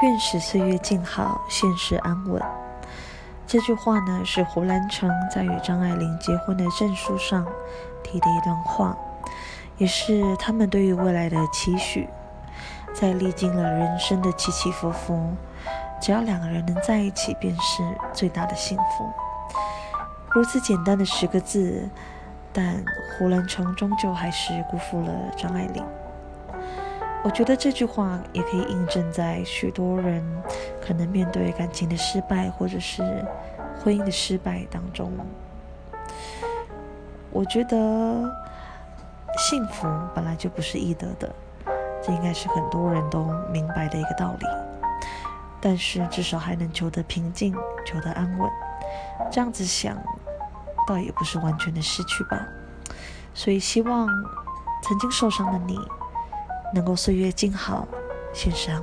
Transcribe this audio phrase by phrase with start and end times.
[0.00, 2.42] 愿使岁月静好，现实安稳。
[3.46, 7.46] 这句话呢，是胡兰成在与张爱玲结婚的证书上
[8.02, 8.96] 提的一段话，
[9.76, 12.08] 也是他们对于未来的期许。
[12.94, 15.34] 在历经了人生的起起伏伏，
[16.00, 17.82] 只要两个人能在一起，便是
[18.12, 19.10] 最大的幸福。
[20.30, 21.88] 如此简单的十个字，
[22.52, 22.82] 但
[23.18, 25.84] 胡兰成终究还是辜负了张爱玲。
[27.24, 30.24] 我觉得这句话也可以印证在许多人
[30.80, 33.02] 可能面对感情的失败，或者是
[33.80, 35.12] 婚姻的失败当中。
[37.30, 38.28] 我觉得
[39.38, 41.32] 幸福本来就不是易得的，
[42.02, 44.46] 这应该是很多人都明白的一个道理。
[45.60, 47.54] 但是至少还能求得平静，
[47.86, 48.50] 求得安稳。
[49.30, 49.96] 这样子想，
[50.88, 52.44] 倒也不是完全的失去吧。
[53.32, 54.08] 所以希望
[54.82, 55.78] 曾经受伤的你。
[56.72, 57.86] 能够岁月静好，
[58.32, 58.82] 欣赏。